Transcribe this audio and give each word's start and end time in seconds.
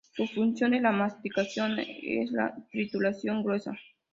Su 0.13 0.25
función 0.25 0.73
en 0.73 0.81
la 0.81 0.91
masticación 0.91 1.77
es 1.77 2.31
la 2.31 2.55
trituración 2.71 3.43
gruesa. 3.43 3.77